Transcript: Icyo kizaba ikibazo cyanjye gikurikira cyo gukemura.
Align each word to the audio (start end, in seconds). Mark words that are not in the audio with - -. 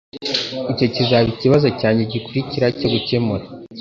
Icyo 0.71 0.87
kizaba 0.95 1.25
ikibazo 1.33 1.67
cyanjye 1.79 2.03
gikurikira 2.11 2.65
cyo 2.79 2.87
gukemura. 2.93 3.45